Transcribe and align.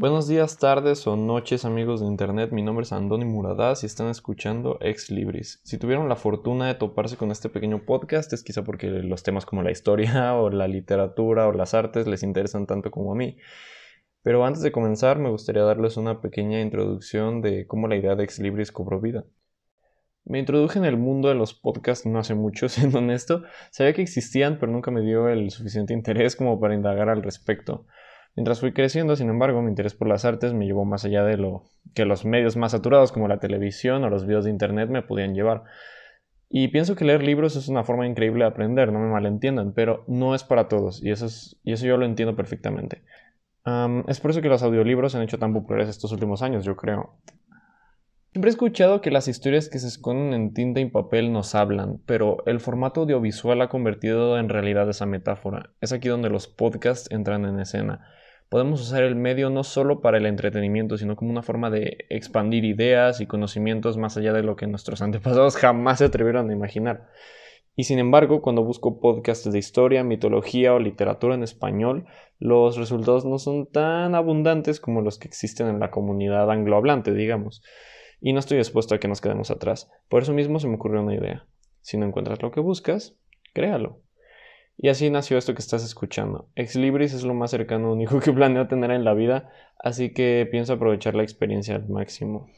Buenos 0.00 0.26
días, 0.26 0.56
tardes 0.56 1.06
o 1.06 1.14
noches 1.14 1.66
amigos 1.66 2.00
de 2.00 2.06
internet, 2.06 2.52
mi 2.52 2.62
nombre 2.62 2.84
es 2.84 2.92
Andoni 2.94 3.26
Muradas 3.26 3.82
y 3.82 3.86
están 3.86 4.08
escuchando 4.08 4.78
Ex 4.80 5.10
Libris. 5.10 5.60
Si 5.62 5.76
tuvieron 5.76 6.08
la 6.08 6.16
fortuna 6.16 6.68
de 6.68 6.74
toparse 6.74 7.18
con 7.18 7.30
este 7.30 7.50
pequeño 7.50 7.84
podcast 7.84 8.32
es 8.32 8.42
quizá 8.42 8.64
porque 8.64 8.86
los 8.86 9.22
temas 9.22 9.44
como 9.44 9.62
la 9.62 9.70
historia 9.70 10.34
o 10.40 10.48
la 10.48 10.68
literatura 10.68 11.46
o 11.48 11.52
las 11.52 11.74
artes 11.74 12.06
les 12.06 12.22
interesan 12.22 12.66
tanto 12.66 12.90
como 12.90 13.12
a 13.12 13.14
mí. 13.14 13.36
Pero 14.22 14.42
antes 14.46 14.62
de 14.62 14.72
comenzar 14.72 15.18
me 15.18 15.28
gustaría 15.28 15.64
darles 15.64 15.98
una 15.98 16.22
pequeña 16.22 16.62
introducción 16.62 17.42
de 17.42 17.66
cómo 17.66 17.86
la 17.86 17.96
idea 17.96 18.14
de 18.14 18.24
Ex 18.24 18.38
Libris 18.38 18.72
cobró 18.72 19.02
vida. 19.02 19.26
Me 20.24 20.38
introduje 20.38 20.78
en 20.78 20.86
el 20.86 20.96
mundo 20.96 21.28
de 21.28 21.34
los 21.34 21.52
podcasts 21.52 22.06
no 22.06 22.18
hace 22.18 22.34
mucho, 22.34 22.68
siendo 22.70 23.00
honesto. 23.00 23.42
Sabía 23.70 23.92
que 23.92 24.00
existían, 24.00 24.58
pero 24.58 24.72
nunca 24.72 24.90
me 24.90 25.02
dio 25.02 25.28
el 25.28 25.50
suficiente 25.50 25.92
interés 25.92 26.36
como 26.36 26.58
para 26.58 26.74
indagar 26.74 27.10
al 27.10 27.22
respecto. 27.22 27.84
Mientras 28.36 28.60
fui 28.60 28.72
creciendo, 28.72 29.16
sin 29.16 29.28
embargo, 29.28 29.60
mi 29.60 29.68
interés 29.68 29.94
por 29.94 30.08
las 30.08 30.24
artes 30.24 30.54
me 30.54 30.64
llevó 30.64 30.84
más 30.84 31.04
allá 31.04 31.24
de 31.24 31.36
lo 31.36 31.64
que 31.94 32.04
los 32.04 32.24
medios 32.24 32.56
más 32.56 32.72
saturados 32.72 33.12
como 33.12 33.28
la 33.28 33.40
televisión 33.40 34.04
o 34.04 34.10
los 34.10 34.26
videos 34.26 34.44
de 34.44 34.50
internet 34.50 34.88
me 34.88 35.02
podían 35.02 35.34
llevar. 35.34 35.64
Y 36.48 36.68
pienso 36.68 36.96
que 36.96 37.04
leer 37.04 37.22
libros 37.22 37.54
es 37.56 37.68
una 37.68 37.84
forma 37.84 38.06
increíble 38.06 38.44
de 38.44 38.50
aprender, 38.50 38.92
no 38.92 38.98
me 38.98 39.08
malentiendan, 39.08 39.72
pero 39.72 40.04
no 40.08 40.34
es 40.34 40.42
para 40.42 40.68
todos, 40.68 41.02
y 41.02 41.10
eso, 41.10 41.26
es, 41.26 41.56
y 41.62 41.72
eso 41.72 41.86
yo 41.86 41.96
lo 41.96 42.04
entiendo 42.04 42.34
perfectamente. 42.34 43.02
es 44.08 44.20
por 44.20 44.30
eso 44.32 44.42
que 44.42 44.48
los 44.48 44.62
audiolibros 44.62 45.12
se 45.12 45.18
han 45.18 45.24
hecho 45.24 45.38
tan 45.38 45.52
populares 45.52 45.88
estos 45.88 46.10
últimos 46.10 46.42
años, 46.42 46.64
yo 46.64 46.76
creo. 46.76 47.14
Siempre 48.32 48.50
he 48.50 48.52
escuchado 48.52 49.00
que 49.00 49.10
las 49.10 49.26
historias 49.26 49.68
que 49.68 49.80
se 49.80 49.88
esconden 49.88 50.34
en 50.34 50.54
tinta 50.54 50.78
y 50.78 50.88
papel 50.88 51.32
nos 51.32 51.56
hablan, 51.56 52.00
pero 52.06 52.44
el 52.46 52.60
formato 52.60 53.00
audiovisual 53.00 53.60
ha 53.60 53.68
convertido 53.68 54.38
en 54.38 54.48
realidad 54.48 54.88
esa 54.88 55.04
metáfora. 55.04 55.70
Es 55.80 55.90
aquí 55.90 56.06
donde 56.06 56.30
los 56.30 56.46
podcasts 56.46 57.10
entran 57.10 57.44
en 57.44 57.58
escena. 57.58 58.06
Podemos 58.48 58.82
usar 58.82 59.02
el 59.02 59.16
medio 59.16 59.50
no 59.50 59.64
solo 59.64 60.00
para 60.00 60.18
el 60.18 60.26
entretenimiento, 60.26 60.96
sino 60.96 61.16
como 61.16 61.32
una 61.32 61.42
forma 61.42 61.70
de 61.70 62.06
expandir 62.08 62.64
ideas 62.64 63.20
y 63.20 63.26
conocimientos 63.26 63.96
más 63.96 64.16
allá 64.16 64.32
de 64.32 64.44
lo 64.44 64.54
que 64.54 64.68
nuestros 64.68 65.02
antepasados 65.02 65.56
jamás 65.56 65.98
se 65.98 66.04
atrevieron 66.04 66.50
a 66.50 66.52
imaginar. 66.52 67.08
Y 67.74 67.82
sin 67.82 67.98
embargo, 67.98 68.42
cuando 68.42 68.62
busco 68.62 69.00
podcasts 69.00 69.50
de 69.50 69.58
historia, 69.58 70.04
mitología 70.04 70.72
o 70.72 70.78
literatura 70.78 71.34
en 71.34 71.42
español, 71.42 72.06
los 72.38 72.76
resultados 72.76 73.24
no 73.24 73.40
son 73.40 73.66
tan 73.66 74.14
abundantes 74.14 74.78
como 74.78 75.00
los 75.00 75.18
que 75.18 75.26
existen 75.26 75.66
en 75.66 75.80
la 75.80 75.90
comunidad 75.90 76.48
anglohablante, 76.48 77.12
digamos 77.12 77.60
y 78.20 78.32
no 78.32 78.40
estoy 78.40 78.58
dispuesto 78.58 78.94
a 78.94 78.98
que 78.98 79.08
nos 79.08 79.20
quedemos 79.20 79.50
atrás. 79.50 79.90
Por 80.08 80.22
eso 80.22 80.32
mismo 80.32 80.58
se 80.58 80.68
me 80.68 80.74
ocurrió 80.74 81.02
una 81.02 81.14
idea. 81.14 81.46
Si 81.80 81.96
no 81.96 82.06
encuentras 82.06 82.42
lo 82.42 82.50
que 82.50 82.60
buscas, 82.60 83.16
créalo. 83.52 84.02
Y 84.76 84.88
así 84.88 85.10
nació 85.10 85.36
esto 85.36 85.54
que 85.54 85.60
estás 85.60 85.84
escuchando. 85.84 86.48
Ex 86.54 86.74
Libris 86.74 87.12
es 87.12 87.22
lo 87.22 87.34
más 87.34 87.50
cercano 87.50 88.00
hijo 88.00 88.20
que 88.24 88.32
planeo 88.32 88.66
tener 88.68 88.90
en 88.90 89.04
la 89.04 89.14
vida, 89.14 89.50
así 89.78 90.12
que 90.12 90.48
pienso 90.50 90.74
aprovechar 90.74 91.14
la 91.14 91.22
experiencia 91.22 91.74
al 91.74 91.88
máximo. 91.88 92.48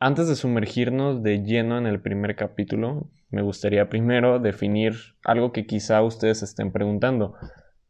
Antes 0.00 0.28
de 0.28 0.36
sumergirnos 0.36 1.22
de 1.22 1.42
lleno 1.42 1.76
en 1.76 1.86
el 1.86 2.00
primer 2.00 2.36
capítulo, 2.36 3.10
me 3.30 3.42
gustaría 3.42 3.88
primero 3.88 4.38
definir 4.38 4.94
algo 5.24 5.52
que 5.52 5.66
quizá 5.66 6.02
ustedes 6.02 6.42
estén 6.42 6.70
preguntando. 6.70 7.34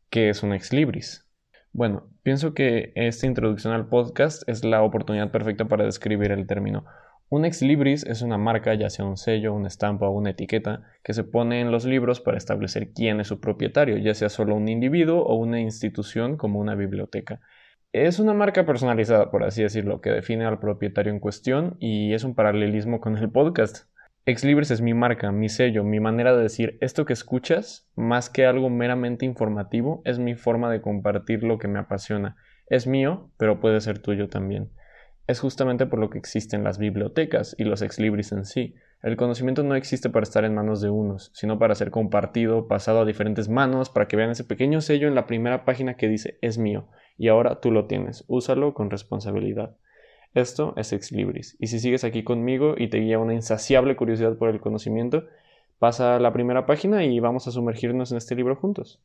¿Qué 0.08 0.30
es 0.30 0.42
un 0.42 0.55
ex 0.55 0.72
libris? 0.72 1.28
Bueno, 1.72 2.08
pienso 2.22 2.55
que 2.55 2.92
esta 2.94 3.27
introducción 3.27 3.72
al 3.72 3.88
podcast 3.88 4.48
es 4.48 4.64
la 4.64 4.83
oportunidad 4.83 5.30
perfecta 5.30 5.66
para 5.66 5.84
describir 5.84 6.33
el 6.33 6.47
término. 6.47 6.84
Un 7.30 7.44
ex 7.44 7.61
libris 7.61 8.05
es 8.05 8.22
una 8.22 8.38
marca, 8.38 8.72
ya 8.72 8.88
sea 8.88 9.05
un 9.05 9.19
sello, 9.19 9.52
una 9.52 9.69
estampa 9.69 10.08
o 10.08 10.12
una 10.12 10.30
etiqueta, 10.30 10.84
que 11.05 11.12
se 11.12 11.24
pone 11.24 11.61
en 11.61 11.70
los 11.70 11.84
libros 11.84 12.20
para 12.20 12.39
establecer 12.39 12.92
quién 12.94 13.20
es 13.20 13.28
su 13.28 13.39
propietario, 13.39 13.98
ya 13.98 14.14
sea 14.14 14.30
solo 14.30 14.55
un 14.55 14.66
individuo 14.66 15.22
o 15.22 15.34
una 15.34 15.61
institución 15.61 16.39
como 16.39 16.58
una 16.58 16.74
biblioteca. 16.74 17.41
Es 17.92 18.18
una 18.18 18.33
marca 18.33 18.64
personalizada, 18.64 19.30
por 19.30 19.45
así 19.45 19.62
decirlo, 19.62 20.01
que 20.01 20.11
define 20.11 20.46
al 20.46 20.58
propietario 20.58 21.12
en 21.12 21.20
cuestión 21.20 21.77
y 21.80 22.14
es 22.14 22.24
un 22.24 22.34
paralelismo 22.34 23.01
con 23.01 23.17
el 23.18 23.30
podcast. 23.30 23.86
Exlibris 24.28 24.70
es 24.70 24.83
mi 24.83 24.92
marca, 24.92 25.33
mi 25.33 25.48
sello, 25.48 25.84
mi 25.84 26.00
manera 26.00 26.36
de 26.36 26.42
decir 26.42 26.77
esto 26.83 27.06
que 27.06 27.14
escuchas, 27.14 27.90
más 27.96 28.28
que 28.28 28.44
algo 28.44 28.68
meramente 28.68 29.24
informativo, 29.24 30.02
es 30.05 30.18
mi 30.18 30.34
forma 30.34 30.70
de 30.70 30.83
compartir 30.83 31.42
lo 31.42 31.56
que 31.56 31.66
me 31.66 31.78
apasiona. 31.78 32.36
Es 32.66 32.86
mío, 32.86 33.30
pero 33.39 33.58
puede 33.58 33.80
ser 33.80 34.00
tuyo 34.00 34.28
también. 34.28 34.70
Es 35.27 35.40
justamente 35.40 35.86
por 35.86 35.98
lo 35.98 36.11
que 36.11 36.18
existen 36.18 36.62
las 36.62 36.77
bibliotecas 36.77 37.56
y 37.56 37.64
los 37.64 37.80
exlibris 37.80 38.33
en 38.33 38.44
sí. 38.44 38.74
El 39.02 39.16
conocimiento 39.16 39.62
no 39.62 39.77
existe 39.77 40.11
para 40.11 40.24
estar 40.24 40.45
en 40.45 40.55
manos 40.55 40.83
de 40.83 40.90
unos, 40.90 41.30
sino 41.33 41.58
para 41.58 41.74
ser 41.74 41.90
compartido, 41.90 42.68
pasado 42.68 43.00
a 43.00 43.06
diferentes 43.06 43.48
manos, 43.48 43.89
para 43.89 44.08
que 44.08 44.18
vean 44.18 44.28
ese 44.28 44.45
pequeño 44.45 44.83
sello 44.83 45.08
en 45.08 45.14
la 45.14 45.27
primera 45.27 45.64
página 45.64 45.95
que 45.95 46.06
dice 46.06 46.36
es 46.42 46.58
mío, 46.58 46.90
y 47.16 47.28
ahora 47.28 47.60
tú 47.60 47.70
lo 47.70 47.86
tienes. 47.86 48.27
Úsalo 48.28 48.74
con 48.74 48.90
responsabilidad. 48.90 49.78
Esto 50.34 50.74
es 50.77 50.92
Ex 50.92 51.12
Libris. 51.12 51.56
Y 51.58 51.68
si 51.68 51.80
sigues 51.80 52.05
aquí 52.05 52.22
conmigo 52.22 52.74
y 52.77 52.89
te 52.89 52.98
guía 52.98 53.18
una 53.18 53.34
insaciable 53.34 53.96
curiosidad 53.96 54.36
por 54.36 54.50
el 54.50 54.61
conocimiento, 54.61 55.24
pasa 55.78 56.16
a 56.16 56.20
la 56.20 56.33
primera 56.33 56.66
página 56.66 57.05
y 57.05 57.18
vamos 57.20 57.48
a 57.48 57.50
sumergirnos 57.50 58.12
en 58.12 58.18
este 58.18 58.34
libro 58.34 58.56
juntos. 58.56 59.00